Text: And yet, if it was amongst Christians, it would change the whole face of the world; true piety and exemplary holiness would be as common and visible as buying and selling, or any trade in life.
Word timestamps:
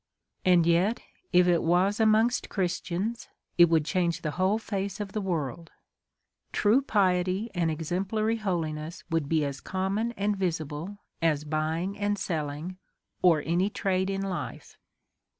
And 0.43 0.65
yet, 0.65 0.99
if 1.31 1.47
it 1.47 1.61
was 1.61 1.99
amongst 1.99 2.49
Christians, 2.49 3.27
it 3.59 3.65
would 3.69 3.85
change 3.85 4.23
the 4.23 4.31
whole 4.31 4.57
face 4.57 4.99
of 4.99 5.11
the 5.11 5.21
world; 5.21 5.69
true 6.51 6.81
piety 6.81 7.51
and 7.53 7.69
exemplary 7.69 8.37
holiness 8.37 9.03
would 9.11 9.29
be 9.29 9.45
as 9.45 9.61
common 9.61 10.11
and 10.13 10.35
visible 10.35 10.97
as 11.21 11.43
buying 11.43 11.99
and 11.99 12.17
selling, 12.17 12.79
or 13.21 13.43
any 13.45 13.69
trade 13.69 14.09
in 14.09 14.23
life. 14.23 14.75